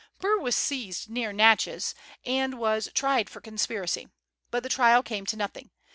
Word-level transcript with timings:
Burr 0.19 0.39
was 0.39 0.55
seized 0.55 1.11
near 1.11 1.31
Natchez, 1.31 1.93
and 2.25 2.57
was 2.57 2.89
tried 2.95 3.29
for 3.29 3.39
conspiracy; 3.39 4.09
but 4.49 4.63
the 4.63 4.67
trial 4.69 5.03
came 5.03 5.27
to 5.27 5.37
nothing. 5.37 5.69